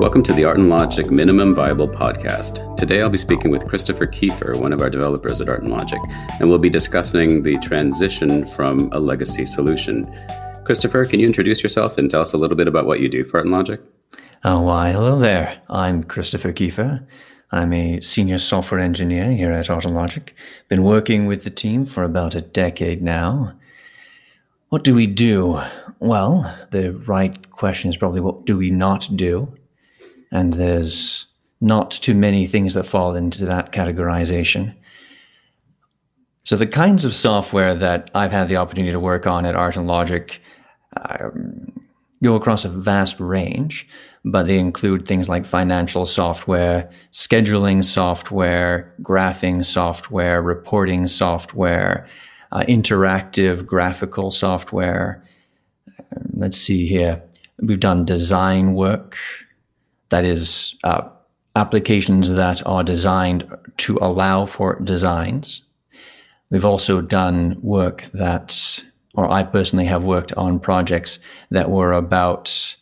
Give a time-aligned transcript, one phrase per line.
[0.00, 2.74] Welcome to the Art and Logic Minimum Viable Podcast.
[2.78, 6.00] Today I'll be speaking with Christopher Kiefer, one of our developers at Art and Logic,
[6.40, 10.10] and we'll be discussing the transition from a legacy solution.
[10.64, 13.24] Christopher, can you introduce yourself and tell us a little bit about what you do
[13.24, 13.78] for Art and Logic?
[14.42, 15.60] Oh, why, hello there.
[15.68, 17.06] I'm Christopher Kiefer.
[17.52, 20.34] I'm a senior software engineer here at Art and Logic.
[20.68, 23.52] Been working with the team for about a decade now.
[24.70, 25.60] What do we do?
[25.98, 29.54] Well, the right question is probably what do we not do?
[30.32, 31.26] And there's
[31.60, 34.74] not too many things that fall into that categorization.
[36.44, 39.76] So, the kinds of software that I've had the opportunity to work on at Art
[39.76, 40.40] and Logic
[40.96, 41.72] um,
[42.22, 43.88] go across a vast range,
[44.24, 52.06] but they include things like financial software, scheduling software, graphing software, reporting software,
[52.52, 55.22] uh, interactive graphical software.
[55.98, 57.22] Um, let's see here.
[57.62, 59.16] We've done design work,
[60.10, 61.02] that is, uh,
[61.56, 63.44] applications that are designed
[63.78, 65.62] to allow for designs.
[66.50, 68.80] We've also done work that,
[69.14, 71.18] or I personally have worked on projects
[71.50, 72.76] that were about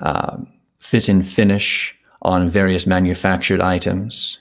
[0.00, 0.38] uh,
[0.76, 4.38] fit and finish on various manufactured items.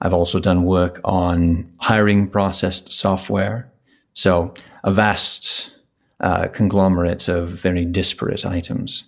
[0.00, 3.70] I've also done work on hiring processed software.
[4.12, 5.70] So a vast
[6.20, 9.04] uh, conglomerate of very disparate items.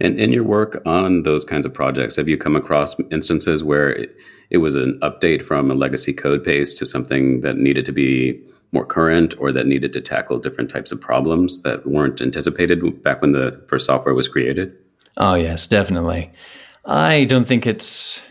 [0.00, 3.90] And in your work on those kinds of projects, have you come across instances where
[3.90, 4.16] it,
[4.50, 8.40] it was an update from a legacy code base to something that needed to be
[8.72, 13.22] more current or that needed to tackle different types of problems that weren't anticipated back
[13.22, 14.76] when the first software was created?
[15.16, 16.30] Oh, yes, definitely.
[16.84, 18.22] I don't think it's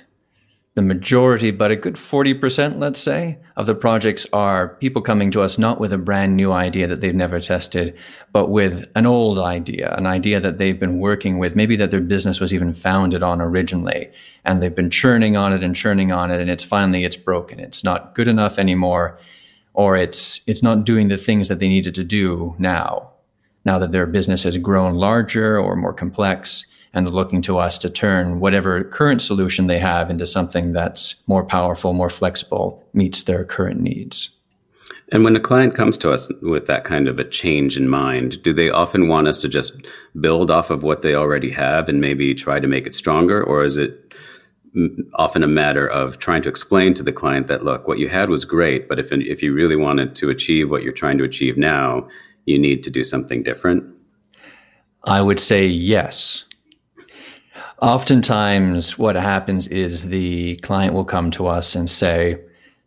[0.77, 5.41] the majority, but a good 40%, let's say, of the projects are people coming to
[5.41, 7.97] us not with a brand new idea that they've never tested,
[8.31, 11.99] but with an old idea, an idea that they've been working with, maybe that their
[11.99, 14.07] business was even founded on originally.
[14.45, 17.59] And they've been churning on it and churning on it, and it's finally it's broken.
[17.59, 19.17] It's not good enough anymore,
[19.73, 23.13] or it's it's not doing the things that they needed to do now.
[23.65, 27.91] Now that their business has grown larger or more complex and looking to us to
[27.91, 33.45] turn whatever current solution they have into something that's more powerful, more flexible, meets their
[33.45, 34.31] current needs.
[35.11, 38.41] And when a client comes to us with that kind of a change in mind,
[38.41, 39.85] do they often want us to just
[40.19, 43.43] build off of what they already have and maybe try to make it stronger?
[43.43, 44.13] Or is it
[45.13, 48.29] often a matter of trying to explain to the client that, look, what you had
[48.29, 51.57] was great, but if, if you really wanted to achieve what you're trying to achieve
[51.57, 52.07] now,
[52.45, 53.85] you need to do something different?
[55.03, 56.43] I would say yes.
[57.81, 62.39] Oftentimes, what happens is the client will come to us and say,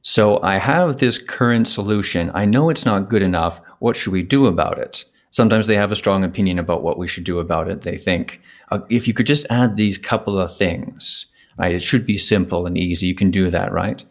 [0.02, 2.32] So I have this current solution.
[2.34, 3.60] I know it's not good enough.
[3.78, 5.04] What should we do about it?
[5.30, 7.82] Sometimes they have a strong opinion about what we should do about it.
[7.82, 8.40] They think,
[8.72, 11.26] uh, if you could just add these couple of things,
[11.56, 13.06] right, it should be simple and easy.
[13.06, 14.04] You can do that, right?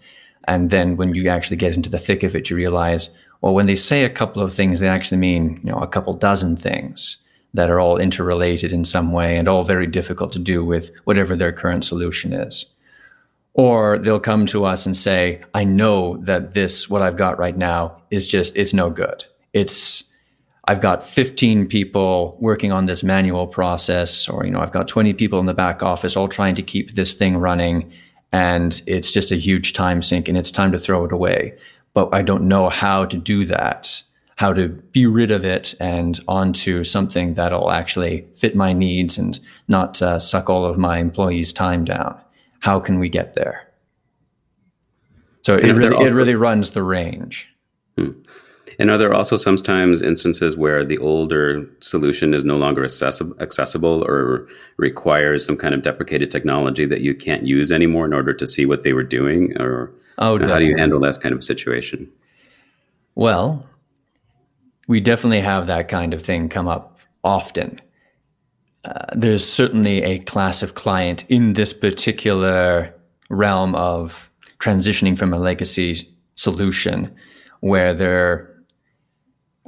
[0.48, 3.10] And then when you actually get into the thick of it, you realize,
[3.42, 6.14] well, when they say a couple of things, they actually mean, you know, a couple
[6.14, 7.18] dozen things
[7.54, 11.36] that are all interrelated in some way and all very difficult to do with whatever
[11.36, 12.66] their current solution is.
[13.54, 17.58] Or they'll come to us and say, I know that this, what I've got right
[17.58, 19.26] now, is just, it's no good.
[19.54, 20.04] It's,
[20.66, 25.14] I've got 15 people working on this manual process, or, you know, I've got 20
[25.14, 27.92] people in the back office all trying to keep this thing running.
[28.32, 31.58] And it's just a huge time sink and it's time to throw it away.
[31.96, 34.04] But I don't know how to do that
[34.40, 39.38] how to be rid of it and onto something that'll actually fit my needs and
[39.68, 42.18] not uh, suck all of my employees' time down.
[42.62, 43.68] How can we get there?
[45.42, 47.50] So it really, also, it really runs the range.
[47.98, 48.12] Hmm.
[48.80, 54.06] And are there also sometimes instances where the older solution is no longer accessible, accessible
[54.08, 54.48] or
[54.78, 58.66] requires some kind of deprecated technology that you can't use anymore in order to see
[58.66, 59.52] what they were doing?
[59.60, 62.10] Or oh, you know, how do you handle that kind of situation?
[63.16, 63.66] Well,
[64.90, 67.80] we definitely have that kind of thing come up often.
[68.84, 72.92] Uh, there's certainly a class of client in this particular
[73.30, 77.16] realm of transitioning from a legacy solution
[77.60, 78.52] where they're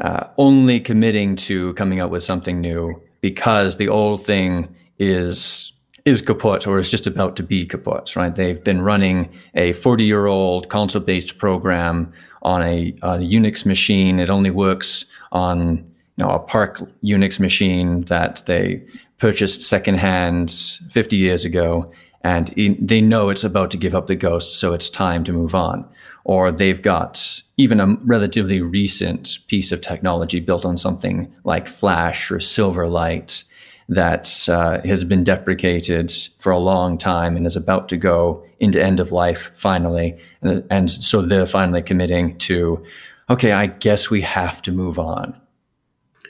[0.01, 5.71] uh, only committing to coming up with something new because the old thing is
[6.05, 8.33] is kaput or is just about to be kaput, right?
[8.33, 12.11] They've been running a 40 year old console based program
[12.41, 14.19] on a, a, Unix machine.
[14.19, 15.77] It only works on
[16.17, 18.83] you know, a SPARC Unix machine that they
[19.17, 20.51] purchased secondhand
[20.89, 21.91] 50 years ago.
[22.23, 22.49] And
[22.79, 25.87] they know it's about to give up the ghost, so it's time to move on.
[26.23, 32.29] Or they've got even a relatively recent piece of technology built on something like Flash
[32.29, 33.43] or Silverlight
[33.89, 38.81] that uh, has been deprecated for a long time and is about to go into
[38.81, 40.17] end of life finally.
[40.41, 42.83] And, and so they're finally committing to,
[43.29, 45.35] okay, I guess we have to move on.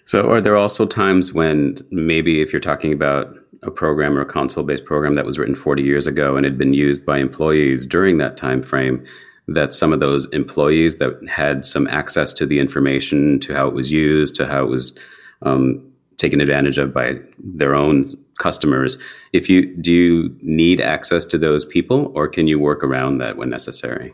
[0.06, 3.34] So, are there also times when maybe if you're talking about
[3.64, 6.58] a program or a console based program that was written 40 years ago and had
[6.58, 9.06] been used by employees during that time frame,
[9.48, 13.74] that some of those employees that had some access to the information, to how it
[13.74, 14.98] was used, to how it was
[15.44, 15.91] um,
[16.22, 18.06] taken advantage of by their own
[18.40, 18.98] customers.
[19.34, 23.38] If you do you need access to those people or can you work around that
[23.38, 24.14] when necessary?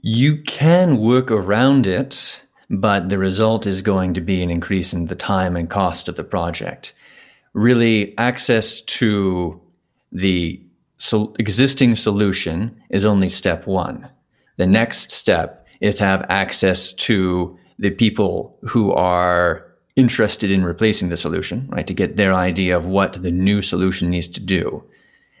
[0.00, 5.06] You can work around it, but the result is going to be an increase in
[5.06, 6.94] the time and cost of the project.
[7.52, 9.60] Really, access to
[10.10, 10.60] the
[10.98, 14.08] so existing solution is only step one.
[14.56, 21.08] The next step is to have access to the people who are interested in replacing
[21.08, 21.86] the solution, right?
[21.86, 24.84] To get their idea of what the new solution needs to do.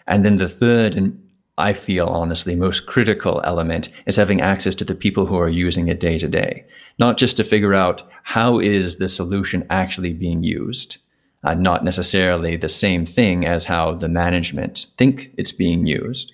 [0.06, 1.18] And then the third, and
[1.58, 5.88] I feel honestly most critical element is having access to the people who are using
[5.88, 6.64] it day to day,
[6.98, 10.98] not just to figure out how is the solution actually being used,
[11.44, 16.32] uh, not necessarily the same thing as how the management think it's being used,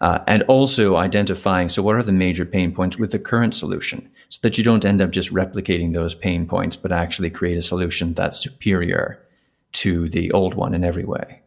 [0.00, 4.08] uh, and also identifying so what are the major pain points with the current solution
[4.28, 7.62] so that you don't end up just replicating those pain points but actually create a
[7.62, 9.18] solution that's superior
[9.72, 11.40] to the old one in every way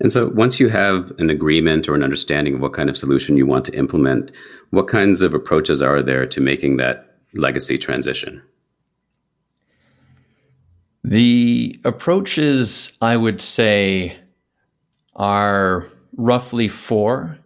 [0.00, 3.36] and so once you have an agreement or an understanding of what kind of solution
[3.36, 4.30] you want to implement
[4.70, 8.42] what kinds of approaches are there to making that legacy transition
[11.04, 14.16] the approaches i would say
[15.16, 15.86] are
[16.16, 17.38] roughly four.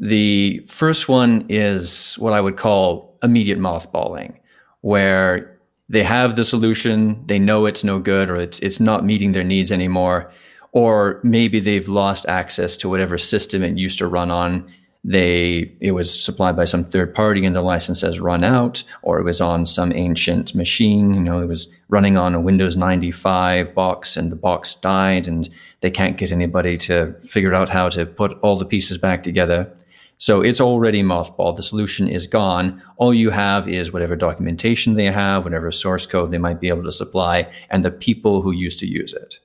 [0.00, 4.34] The first one is what I would call immediate mothballing,
[4.80, 5.60] where
[5.90, 9.44] they have the solution, they know it's no good or it's it's not meeting their
[9.44, 10.32] needs anymore,
[10.72, 14.66] or maybe they've lost access to whatever system it used to run on.
[15.04, 19.18] They it was supplied by some third party and the license has run out or
[19.18, 23.74] it was on some ancient machine you know it was running on a windows 95
[23.74, 25.48] box and the box died and
[25.80, 29.74] they can't get anybody to figure out how to put all the pieces back together
[30.20, 31.56] so it's already mothballed.
[31.56, 32.82] The solution is gone.
[32.98, 36.82] All you have is whatever documentation they have whatever source code they might be able
[36.82, 39.40] to supply and the people who used to use it.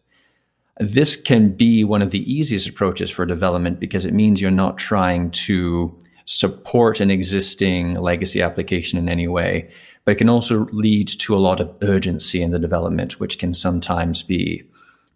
[0.77, 4.77] This can be one of the easiest approaches for development because it means you're not
[4.77, 9.71] trying to support an existing legacy application in any way,
[10.03, 13.53] but it can also lead to a lot of urgency in the development, which can
[13.53, 14.61] sometimes be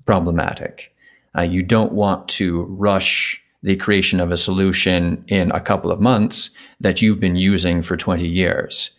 [0.05, 0.95] problematic.
[1.37, 5.99] Uh, you don't want to rush the creation of a solution in a couple of
[5.99, 8.91] months that you've been using for 20 years.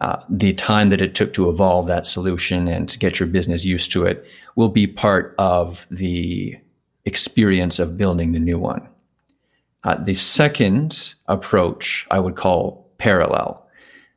[0.00, 3.64] Uh, the time that it took to evolve that solution and to get your business
[3.64, 4.24] used to it
[4.56, 6.56] will be part of the
[7.04, 8.88] experience of building the new one.
[9.84, 13.66] Uh, the second approach I would call parallel,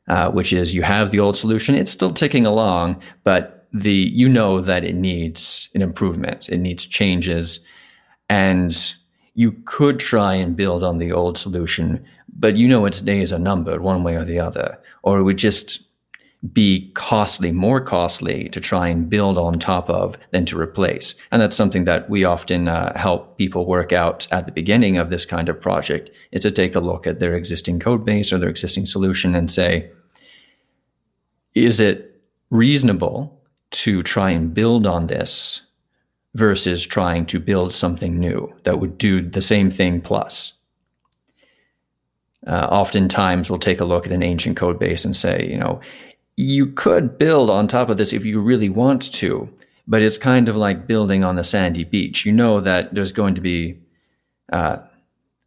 [0.08, 4.28] uh, which is you have the old solution, it's still ticking along, but the you
[4.28, 7.60] know that it needs an improvement, it needs changes,
[8.28, 8.94] and
[9.36, 12.02] you could try and build on the old solution,
[12.38, 15.36] but you know its days are numbered one way or the other, or it would
[15.36, 15.82] just
[16.52, 21.14] be costly, more costly to try and build on top of than to replace.
[21.30, 25.10] And that's something that we often uh, help people work out at the beginning of
[25.10, 28.38] this kind of project is to take a look at their existing code base or
[28.38, 29.90] their existing solution and say,
[31.54, 33.38] is it reasonable
[33.72, 35.60] to try and build on this
[36.36, 40.52] versus trying to build something new that would do the same thing plus.
[42.46, 45.80] Uh, oftentimes, we'll take a look at an ancient code base and say, you know,
[46.36, 49.48] you could build on top of this if you really want to,
[49.88, 52.26] but it's kind of like building on the sandy beach.
[52.26, 53.78] You know that there's going to be
[54.52, 54.76] uh,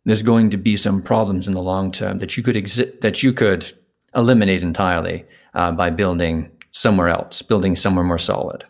[0.06, 3.22] there's going to be some problems in the long term that you could exi- that
[3.22, 3.72] you could
[4.16, 8.66] eliminate entirely uh, by building somewhere else, building somewhere more solid.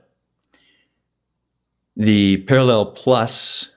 [2.00, 3.70] The parallel plus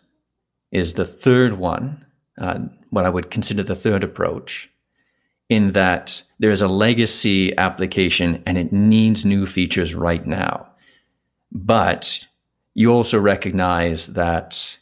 [0.70, 2.06] is the third one,
[2.38, 2.60] uh,
[2.90, 4.70] what I would consider the third approach,
[5.48, 10.68] in that there is a legacy application and it needs new features right now.
[11.50, 12.24] But
[12.74, 14.78] you also recognize that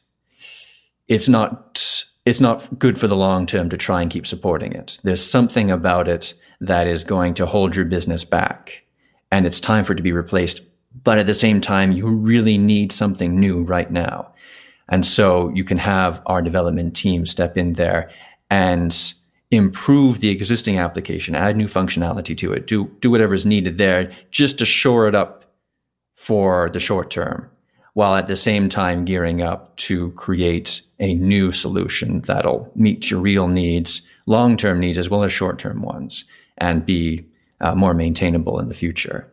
[1.08, 5.00] it's not it's not good for the long term to try and keep supporting it.
[5.02, 8.84] There's something about it that is going to hold your business back
[9.32, 10.60] and it's time for it to be replaced
[11.02, 14.32] but at the same time, you really need something new right now.
[14.88, 18.10] And so you can have our development team step in there
[18.50, 19.14] and
[19.50, 24.10] improve the existing application, add new functionality to it, do, do whatever is needed there
[24.30, 25.44] just to shore it up
[26.14, 27.48] for the short term,
[27.94, 33.20] while at the same time gearing up to create a new solution that'll meet your
[33.20, 36.24] real needs, long term needs as well as short term ones,
[36.58, 37.24] and be
[37.60, 39.29] uh, more maintainable in the future.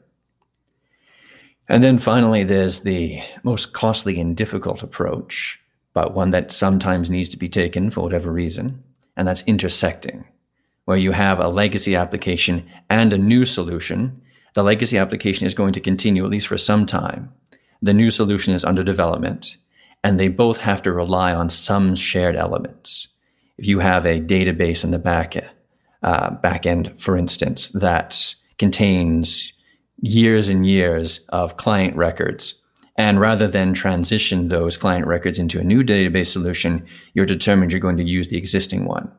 [1.70, 5.60] And then finally, there's the most costly and difficult approach,
[5.94, 8.84] but one that sometimes needs to be taken for whatever reason,
[9.18, 10.26] and that's intersecting,
[10.86, 14.22] where you have a legacy application and a new solution.
[14.54, 17.34] The legacy application is going to continue at least for some time.
[17.82, 19.58] The new solution is under development,
[20.04, 23.10] and they both have to rely on some shared elements.
[23.58, 25.36] If you have a database in the back,
[26.02, 29.52] uh, back end, for instance, that contains
[30.00, 32.56] years and years of client records.
[32.98, 37.80] And rather than transition those client records into a new database solution, you're determined you're
[37.80, 39.12] going to use the existing one.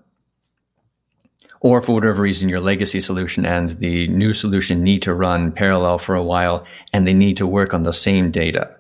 [1.61, 5.99] Or for whatever reason, your legacy solution and the new solution need to run parallel
[5.99, 8.77] for a while and they need to work on the same data.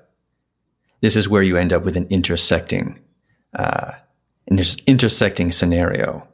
[1.00, 3.00] This is where you end up with an intersecting,
[3.54, 3.92] uh,
[4.48, 6.27] an intersecting scenario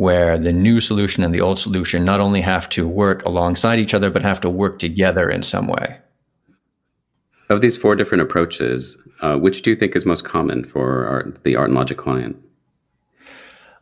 [0.00, 3.92] where the new solution and the old solution not only have to work alongside each
[3.92, 5.98] other, but have to work together in some way.
[7.50, 11.34] Of these four different approaches, uh, which do you think is most common for our,
[11.42, 12.42] the Art and Logic client?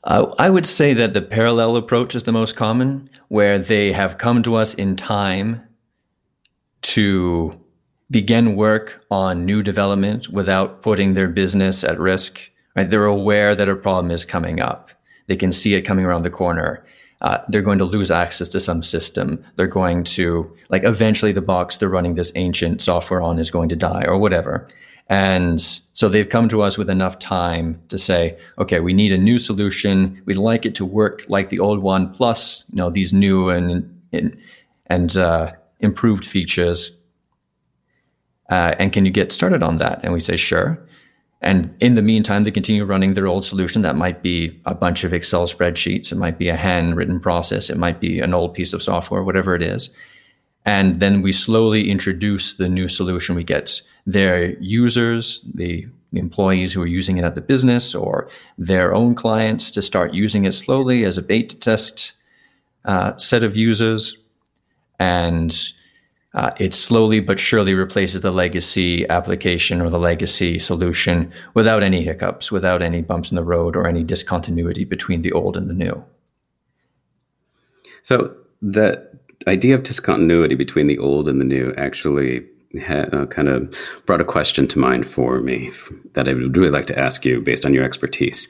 [0.03, 4.19] Uh, I would say that the parallel approach is the most common, where they have
[4.19, 5.63] come to us in time
[6.83, 7.61] to
[8.11, 12.51] begin work on new development without putting their business at risk.
[12.75, 12.91] Right?
[12.91, 14.91] They're aware that a problem is coming up
[15.29, 16.85] they can see it coming around the corner.
[17.21, 19.45] Uh, they're going to lose access to some system.
[19.57, 23.69] They're going to, like, eventually the box they're running this ancient software on is going
[23.71, 24.69] to die or whatever.
[25.09, 25.61] And
[25.93, 29.39] so they've come to us with enough time to say, okay, we need a new
[29.39, 30.23] solution.
[30.27, 34.01] We'd like it to work like the old one, plus, you know, these new and,
[34.13, 34.39] and,
[34.87, 36.91] and uh, improved features.
[38.51, 40.01] Uh, and can you get started on that?
[40.03, 40.79] And we say, sure.
[41.41, 43.83] And in the meantime, they continue running their old solution.
[43.83, 46.11] That might be a bunch of Excel spreadsheets.
[46.11, 47.71] It might be a handwritten process.
[47.71, 49.91] It might be an old piece of software, whatever it is.
[50.65, 53.37] And then we slowly introduce the new solution.
[53.37, 58.93] We get their users, the employees who are using it at the business, or their
[58.93, 62.13] own clients to start using it slowly as a beta test
[62.85, 64.17] uh, set of users.
[64.99, 65.57] And
[66.39, 72.05] uh, it slowly but surely replaces the legacy application or the legacy solution without any
[72.05, 75.75] hiccups, without any bumps in the road or any discontinuity between the old and the
[75.75, 76.05] new.
[78.05, 79.05] So the
[79.49, 82.47] idea of discontinuity between the old and the new actually
[82.89, 83.75] uh, kind of
[84.07, 85.73] brought a question to mind for me
[86.13, 88.47] that I would really like to ask you based on your expertise.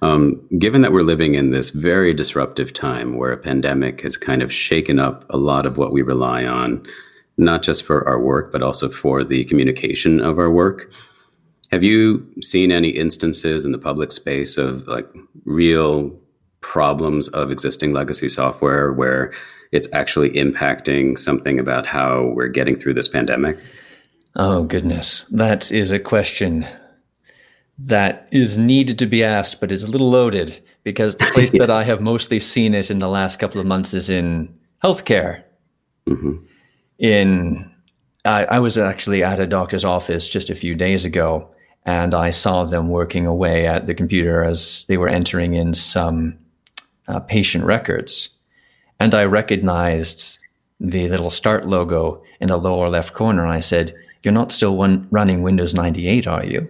[0.00, 4.42] Um, given that we're living in this very disruptive time where a pandemic has kind
[4.42, 6.86] of shaken up a lot of what we rely on
[7.36, 10.90] not just for our work, but also for the communication of our work.
[11.70, 15.08] Have you seen any instances in the public space of like
[15.44, 16.14] real
[16.60, 19.32] problems of existing legacy software where
[19.72, 23.58] it's actually impacting something about how we're getting through this pandemic?
[24.36, 25.22] Oh, goodness.
[25.24, 26.66] That is a question
[27.78, 31.60] that is needed to be asked, but it's a little loaded because the place yeah.
[31.60, 35.42] that I have mostly seen it in the last couple of months is in healthcare.
[36.06, 36.46] Mm-hmm
[36.98, 37.70] in
[38.24, 41.48] I, I was actually at a doctor's office just a few days ago,
[41.84, 46.38] and I saw them working away at the computer as they were entering in some
[47.08, 48.28] uh, patient records,
[49.00, 50.38] and I recognized
[50.78, 53.42] the little start logo in the lower left corner.
[53.42, 56.68] And I said, "You're not still one, running Windows 98, are you?"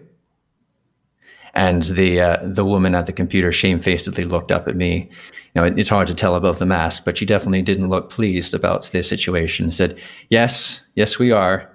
[1.54, 5.10] And the uh, the woman at the computer shamefacedly looked up at me
[5.54, 8.10] you know, it, it's hard to tell above the mask, but she definitely didn't look
[8.10, 9.70] pleased about this situation.
[9.70, 9.98] Said,
[10.30, 11.70] "Yes, yes, we are,"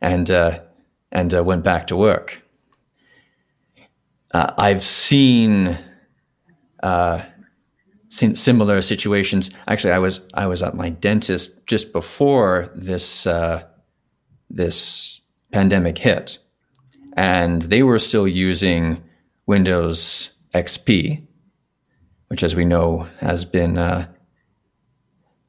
[0.00, 0.60] and uh,
[1.12, 2.42] and uh, went back to work.
[4.32, 5.78] Uh, I've seen
[6.82, 7.22] uh,
[8.08, 9.50] seen similar situations.
[9.68, 13.62] Actually, I was I was at my dentist just before this uh,
[14.50, 15.20] this
[15.52, 16.38] pandemic hit,
[17.14, 19.02] and they were still using
[19.46, 21.24] Windows XP
[22.34, 24.08] which, as we know, has been uh,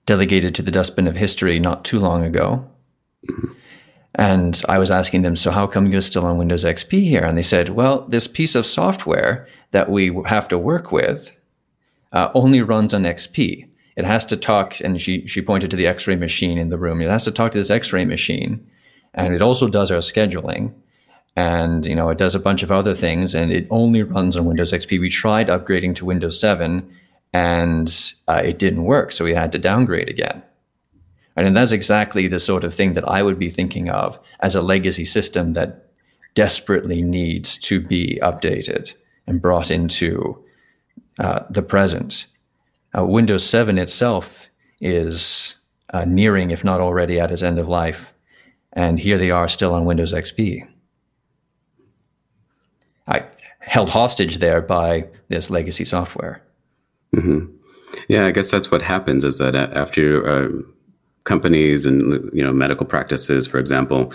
[0.06, 2.70] delegated to the dustbin of history not too long ago.
[4.14, 7.24] And I was asking them, so how come you're still on Windows XP here?
[7.24, 11.36] And they said, well, this piece of software that we have to work with
[12.14, 13.68] uh, only runs on XP.
[13.98, 16.78] It has to talk, and she, she pointed to the x ray machine in the
[16.78, 17.02] room.
[17.02, 18.64] It has to talk to this x ray machine.
[19.16, 20.76] And it also does our scheduling
[21.36, 24.46] and you know it does a bunch of other things and it only runs on
[24.46, 26.90] windows xp we tried upgrading to windows 7
[27.34, 30.42] and uh, it didn't work so we had to downgrade again
[31.36, 34.62] And that's exactly the sort of thing that I would be thinking of as a
[34.62, 35.90] legacy system that
[36.34, 38.94] desperately needs to be updated
[39.28, 40.42] and brought into
[41.20, 42.28] uh, the present.
[42.98, 44.48] Uh, Windows 7 itself
[44.80, 45.56] is
[45.94, 48.14] uh, nearing, if not already, at its end of life.
[48.74, 50.68] And here they are still on Windows XP.
[53.66, 56.42] Held hostage there by this legacy software.
[57.16, 57.46] Mm-hmm.
[58.08, 60.50] Yeah, I guess that's what happens is that after uh,
[61.24, 64.14] companies and you know medical practices, for example,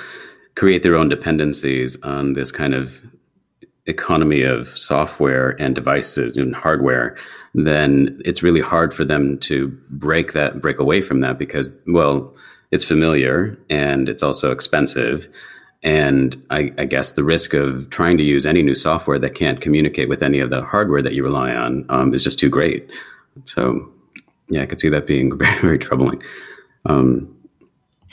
[0.54, 3.02] create their own dependencies on this kind of
[3.86, 7.16] economy of software and devices and hardware,
[7.54, 12.32] then it's really hard for them to break that, break away from that because, well,
[12.70, 15.28] it's familiar and it's also expensive.
[15.82, 19.62] And I, I, guess the risk of trying to use any new software that can't
[19.62, 22.90] communicate with any of the hardware that you rely on um, is just too great.
[23.46, 23.90] So,
[24.48, 26.22] yeah, I could see that being very, very troubling.
[26.84, 27.34] Um,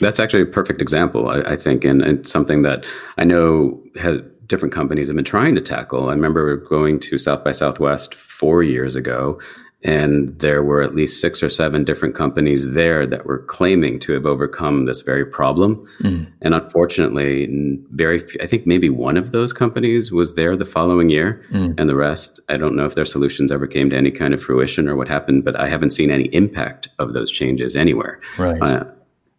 [0.00, 2.86] that's actually a perfect example, I, I think, and it's something that
[3.18, 6.08] I know has, different companies have been trying to tackle.
[6.08, 9.38] I remember going to South by Southwest four years ago,
[9.84, 14.12] and there were at least six or seven different companies there that were claiming to
[14.12, 15.86] have overcome this very problem.
[16.00, 16.26] Mm.
[16.42, 17.46] And unfortunately,
[17.92, 21.78] very few, I think maybe one of those companies was there the following year, mm.
[21.78, 24.42] and the rest, I don't know if their solutions ever came to any kind of
[24.42, 28.20] fruition or what happened, but I haven't seen any impact of those changes anywhere.
[28.36, 28.60] Right.
[28.60, 28.84] Uh,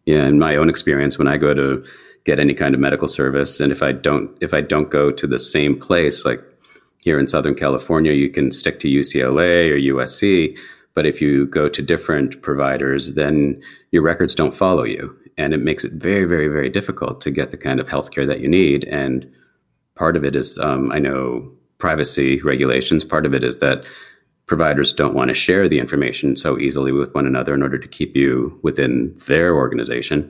[0.05, 1.83] yeah, in my own experience, when I go to
[2.25, 3.59] get any kind of medical service.
[3.59, 6.39] And if I don't if I don't go to the same place, like
[6.99, 10.57] here in Southern California, you can stick to UCLA or USC.
[10.93, 15.15] But if you go to different providers, then your records don't follow you.
[15.37, 18.41] And it makes it very, very, very difficult to get the kind of healthcare that
[18.41, 18.83] you need.
[18.85, 19.31] And
[19.95, 23.05] part of it is, um, I know, privacy regulations.
[23.05, 23.85] Part of it is that
[24.45, 27.87] providers don't want to share the information so easily with one another in order to
[27.87, 30.29] keep you within their organization.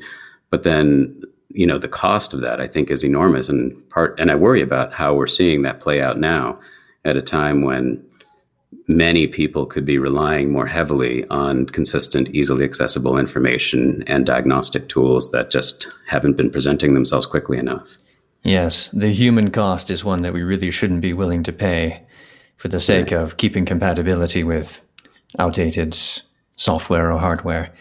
[0.51, 3.49] But then you know the cost of that i think is enormous.
[3.49, 6.59] And part and i worry about how we're seeing that play out now
[7.05, 8.03] at a time when
[8.87, 15.31] many people could be relying more heavily on consistent easily accessible information and diagnostic tools
[15.31, 17.93] that just haven't been presenting themselves quickly enough.
[18.43, 22.03] Yes the human cost is one that we really shouldn't be willing to pay
[22.57, 23.21] for the sake right.
[23.21, 24.81] of keeping compatibility with
[25.37, 25.97] outdated
[26.57, 27.71] software or hardware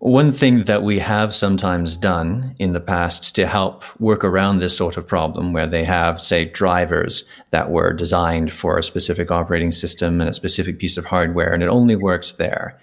[0.00, 4.74] one thing that we have sometimes done in the past to help work around this
[4.74, 9.70] sort of problem, where they have, say, drivers that were designed for a specific operating
[9.70, 12.80] system and a specific piece of hardware, and it only works there,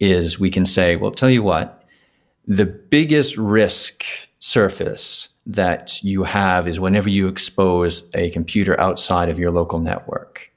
[0.00, 1.84] is we can say, well, tell you what,
[2.48, 4.04] the biggest risk
[4.40, 10.50] surface that you have is whenever you expose a computer outside of your local network.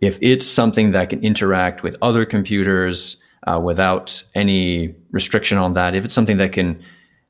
[0.00, 5.94] If it's something that can interact with other computers, uh, without any restriction on that,
[5.94, 6.82] if it's something that can,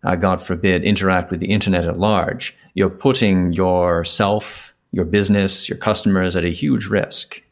[0.05, 5.79] uh, God forbid, interact with the internet at large, you're putting yourself, your business, your
[5.79, 7.43] customers at a huge risk.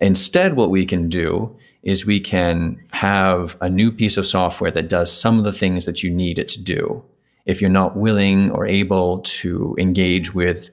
[0.00, 4.88] Instead, what we can do is we can have a new piece of software that
[4.88, 7.02] does some of the things that you need it to do.
[7.46, 10.70] If you're not willing or able to engage with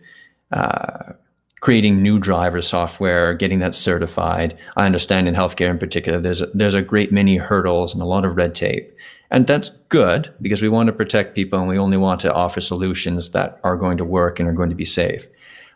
[0.52, 1.14] uh,
[1.60, 4.58] creating new driver software, getting that certified.
[4.76, 8.06] I understand in healthcare in particular, there's a, there's a great many hurdles and a
[8.06, 8.94] lot of red tape.
[9.32, 12.62] And that's good because we want to protect people and we only want to offer
[12.62, 15.28] solutions that are going to work and are going to be safe.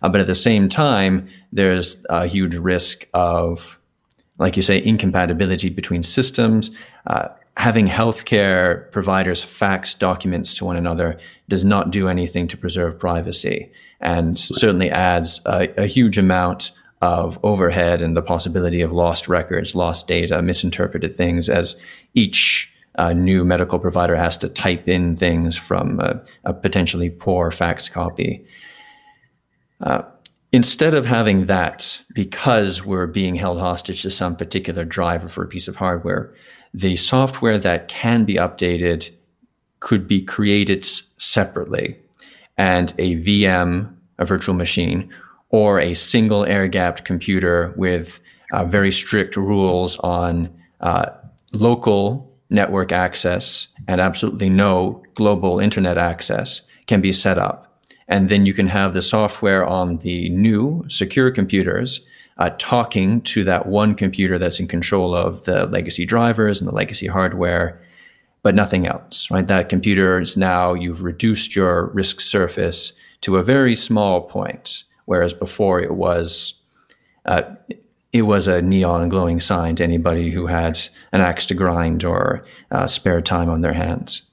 [0.02, 3.80] Uh, but at the same time, there's a huge risk of,
[4.38, 6.72] like you say, incompatibility between systems.
[7.08, 12.97] Uh, having healthcare providers fax documents to one another does not do anything to preserve
[12.97, 19.27] privacy and certainly adds a, a, huge amount of overhead and the possibility of lost
[19.27, 21.79] records, lost data, misinterpreted things as
[22.13, 27.51] each uh, new medical provider has to type in things from a, a potentially poor
[27.51, 28.45] fax copy.
[29.81, 30.03] Uh,
[30.51, 35.47] instead of having that, because we're being held hostage to some particular driver for a
[35.47, 36.33] piece of hardware,
[36.73, 39.10] the software that can be updated
[39.79, 41.97] could be created separately
[42.57, 45.12] and a VM, a virtual machine,
[45.49, 48.21] or a single air gapped computer with
[48.53, 50.49] uh, very strict rules on
[50.81, 51.07] uh,
[51.53, 57.81] local network access and absolutely no global internet access can be set up.
[58.07, 62.05] And then you can have the software on the new secure computers
[62.38, 66.76] uh, talking to that one computer that's in control of the legacy drivers and the
[66.76, 67.82] legacy hardware,
[68.44, 69.48] but nothing else, right?
[69.48, 75.34] That computer is now, you've reduced your risk surface to a very small point, whereas
[75.34, 76.56] before it was,
[77.26, 77.44] uh,
[78.13, 80.80] it was a neon glowing sign to anybody who had
[81.12, 84.24] an axe to grind or uh, spare time on their hands.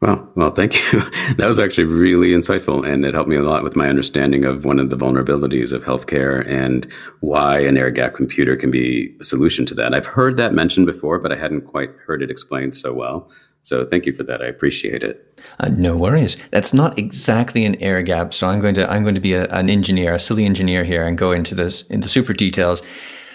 [0.00, 1.02] Well, well, thank you.
[1.36, 4.64] That was actually really insightful, and it helped me a lot with my understanding of
[4.64, 9.24] one of the vulnerabilities of healthcare and why an air gap computer can be a
[9.24, 9.94] solution to that.
[9.94, 13.30] I've heard that mentioned before, but I hadn't quite heard it explained so well.
[13.62, 14.40] So thank you for that.
[14.40, 15.38] I appreciate it.
[15.60, 16.36] Uh, no worries.
[16.50, 18.32] That's not exactly an air gap.
[18.32, 21.06] So I'm going to I'm going to be a, an engineer, a silly engineer here,
[21.06, 22.82] and go into this into super details.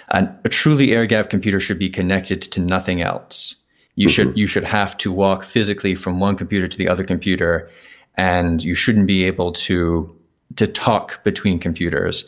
[0.10, 3.56] And a truly air gap computer should be connected to nothing else.
[3.95, 4.13] You mm-hmm.
[4.13, 7.69] should you should have to walk physically from one computer to the other computer,
[8.15, 10.15] and you shouldn't be able to
[10.56, 12.25] to talk between computers.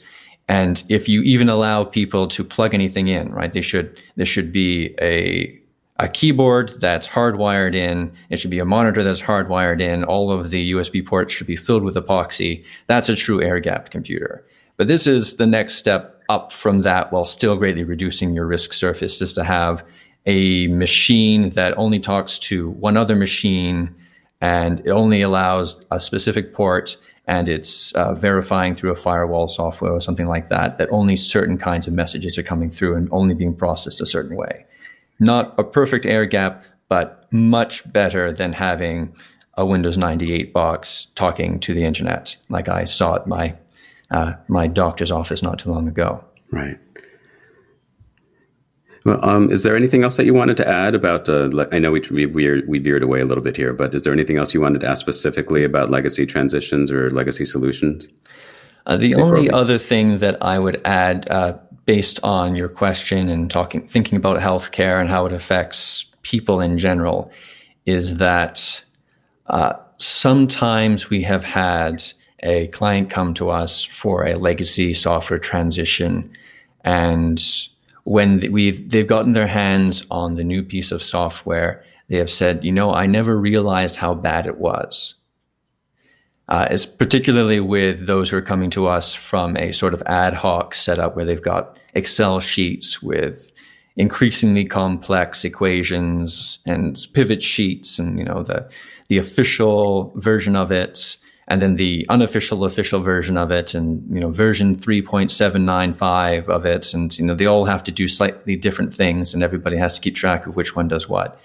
[0.47, 4.51] And if you even allow people to plug anything in, right, they should there should
[4.51, 5.60] be a
[5.97, 8.12] a keyboard that's hardwired in.
[8.30, 10.04] It should be a monitor that's hardwired in.
[10.04, 12.65] All of the USB ports should be filled with epoxy.
[12.88, 14.45] That's a true air gapped computer.
[14.78, 18.73] But this is the next step up from that while still greatly reducing your risk
[18.73, 19.84] surface, is to have
[20.26, 23.94] a machine that only talks to one other machine
[24.42, 29.92] and it only allows a specific port and it's uh, verifying through a firewall software
[29.92, 33.34] or something like that that only certain kinds of messages are coming through and only
[33.34, 34.66] being processed a certain way.
[35.20, 39.16] Not a perfect air gap, but much better than having
[39.56, 43.56] a Windows 98 box talking to the internet, like I saw at my
[44.12, 46.24] uh, my doctor's office not too long ago.
[46.52, 46.78] Right.
[49.06, 51.30] Well, um, is there anything else that you wanted to add about?
[51.30, 53.94] Uh, le- I know we, we veered, we veered away a little bit here, but
[53.94, 58.08] is there anything else you wanted to ask specifically about legacy transitions or legacy solutions?
[58.88, 59.50] Uh, the only we...
[59.52, 64.39] other thing that I would add, uh, based on your question and talking, thinking about
[64.39, 67.32] healthcare and how it affects people in general,
[67.86, 68.84] is that
[69.48, 72.04] uh, sometimes we have had
[72.41, 76.32] a client come to us for a legacy software transition
[76.84, 77.68] and
[78.06, 82.63] when we've they've gotten their hands on the new piece of software, they have said,
[82.63, 85.15] you know, I never realized how bad it was.
[86.48, 90.36] Uh, it's particularly with those who are coming to us from a sort of ad
[90.36, 93.52] hoc setup where they've got Excel sheets with
[93.96, 98.70] increasingly complex equations and pivot sheets, and you know the
[99.08, 104.20] the official version of it and then the unofficial official version of it and you
[104.20, 106.94] know version 3.795 of it.
[106.94, 110.02] And you know they all have to do slightly different things and everybody has to
[110.02, 111.40] keep track of which one does what.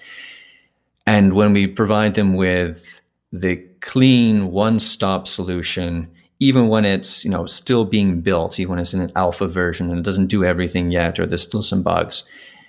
[1.05, 6.07] And when we provide them with the clean one-stop solution
[6.39, 9.89] even when it's you know still being built even when it's in an alpha version
[9.89, 12.23] and it doesn't do everything yet or there's still some bugs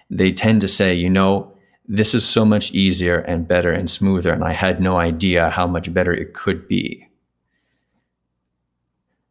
[0.09, 1.53] they tend to say you know
[1.88, 5.66] this is so much easier and better and smoother and i had no idea how
[5.66, 7.07] much better it could be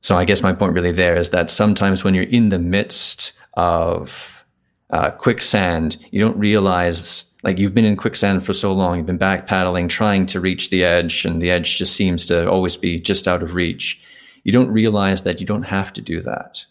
[0.01, 3.33] so I guess my point really there is that sometimes when you're in the midst
[3.53, 4.43] of
[4.89, 9.17] uh, quicksand, you don't realize like you've been in quicksand for so long, you've been
[9.17, 12.99] back paddling, trying to reach the edge, and the edge just seems to always be
[12.99, 14.01] just out of reach.
[14.43, 16.65] You don't realize that you don't have to do that.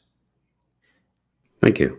[1.61, 1.99] Thank you.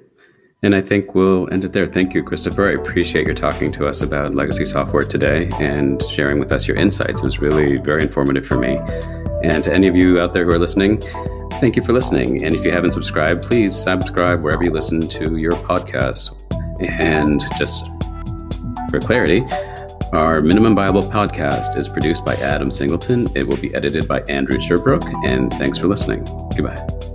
[0.64, 1.88] And I think we'll end it there.
[1.88, 2.70] Thank you, Christopher.
[2.70, 6.78] I appreciate your talking to us about legacy software today and sharing with us your
[6.78, 7.22] insights.
[7.22, 8.80] It was really very informative for me.
[9.44, 11.02] And to any of you out there who are listening,
[11.60, 12.44] thank you for listening.
[12.44, 16.38] And if you haven't subscribed, please subscribe wherever you listen to your podcasts.
[16.80, 17.86] And just
[18.90, 19.44] for clarity,
[20.12, 23.28] our Minimum Viable podcast is produced by Adam Singleton.
[23.36, 25.06] It will be edited by Andrew Sherbrooke.
[25.26, 26.24] And thanks for listening.
[26.56, 27.11] Goodbye.